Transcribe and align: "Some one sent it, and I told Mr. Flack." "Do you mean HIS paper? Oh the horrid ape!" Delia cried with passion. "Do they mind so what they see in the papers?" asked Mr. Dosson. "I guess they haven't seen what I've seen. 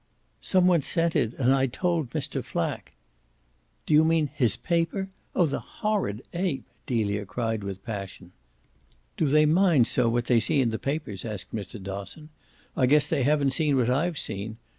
"Some 0.41 0.65
one 0.65 0.81
sent 0.81 1.15
it, 1.15 1.35
and 1.35 1.53
I 1.53 1.67
told 1.67 2.09
Mr. 2.09 2.43
Flack." 2.43 2.93
"Do 3.85 3.93
you 3.93 4.03
mean 4.03 4.31
HIS 4.33 4.57
paper? 4.57 5.09
Oh 5.35 5.45
the 5.45 5.59
horrid 5.59 6.23
ape!" 6.33 6.65
Delia 6.87 7.23
cried 7.23 7.63
with 7.63 7.85
passion. 7.85 8.31
"Do 9.15 9.27
they 9.27 9.45
mind 9.45 9.85
so 9.85 10.09
what 10.09 10.25
they 10.25 10.39
see 10.39 10.59
in 10.59 10.71
the 10.71 10.79
papers?" 10.79 11.23
asked 11.23 11.53
Mr. 11.53 11.79
Dosson. 11.79 12.29
"I 12.75 12.87
guess 12.87 13.07
they 13.07 13.21
haven't 13.21 13.51
seen 13.53 13.75
what 13.77 13.91
I've 13.91 14.17
seen. 14.17 14.57